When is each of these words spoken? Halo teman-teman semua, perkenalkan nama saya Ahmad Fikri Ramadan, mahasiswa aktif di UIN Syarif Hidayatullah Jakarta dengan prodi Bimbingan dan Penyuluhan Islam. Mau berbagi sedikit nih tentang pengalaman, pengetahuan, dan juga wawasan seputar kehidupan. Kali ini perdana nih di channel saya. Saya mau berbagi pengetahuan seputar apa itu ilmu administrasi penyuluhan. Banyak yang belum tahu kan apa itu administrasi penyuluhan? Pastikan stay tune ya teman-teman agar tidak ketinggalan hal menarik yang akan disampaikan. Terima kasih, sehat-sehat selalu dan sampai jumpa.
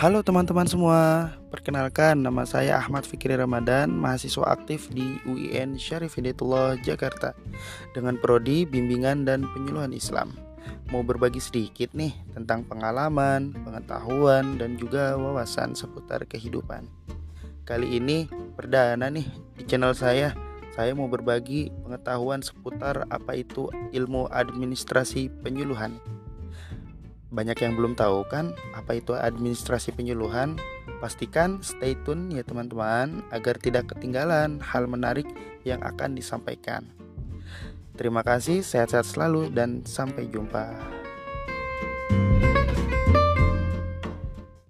Halo 0.00 0.24
teman-teman 0.24 0.64
semua, 0.64 1.28
perkenalkan 1.52 2.24
nama 2.24 2.48
saya 2.48 2.80
Ahmad 2.80 3.04
Fikri 3.04 3.36
Ramadan, 3.36 3.92
mahasiswa 3.92 4.48
aktif 4.48 4.88
di 4.88 5.20
UIN 5.28 5.76
Syarif 5.76 6.16
Hidayatullah 6.16 6.80
Jakarta 6.80 7.36
dengan 7.92 8.16
prodi 8.16 8.64
Bimbingan 8.64 9.28
dan 9.28 9.44
Penyuluhan 9.52 9.92
Islam. 9.92 10.32
Mau 10.88 11.04
berbagi 11.04 11.36
sedikit 11.36 11.92
nih 11.92 12.16
tentang 12.32 12.64
pengalaman, 12.64 13.52
pengetahuan, 13.60 14.56
dan 14.56 14.80
juga 14.80 15.20
wawasan 15.20 15.76
seputar 15.76 16.24
kehidupan. 16.24 16.88
Kali 17.68 18.00
ini 18.00 18.24
perdana 18.56 19.12
nih 19.12 19.28
di 19.60 19.68
channel 19.68 19.92
saya. 19.92 20.32
Saya 20.72 20.96
mau 20.96 21.12
berbagi 21.12 21.68
pengetahuan 21.84 22.40
seputar 22.40 23.04
apa 23.12 23.36
itu 23.36 23.68
ilmu 23.92 24.32
administrasi 24.32 25.28
penyuluhan. 25.44 26.00
Banyak 27.30 27.62
yang 27.62 27.78
belum 27.78 27.94
tahu 27.94 28.26
kan 28.26 28.58
apa 28.74 28.98
itu 28.98 29.14
administrasi 29.14 29.94
penyuluhan? 29.94 30.58
Pastikan 30.98 31.62
stay 31.62 31.94
tune 32.02 32.34
ya 32.34 32.42
teman-teman 32.42 33.22
agar 33.30 33.54
tidak 33.56 33.94
ketinggalan 33.94 34.58
hal 34.58 34.90
menarik 34.90 35.30
yang 35.62 35.78
akan 35.86 36.18
disampaikan. 36.18 36.90
Terima 37.94 38.26
kasih, 38.26 38.66
sehat-sehat 38.66 39.06
selalu 39.06 39.54
dan 39.54 39.86
sampai 39.86 40.26
jumpa. 40.26 40.74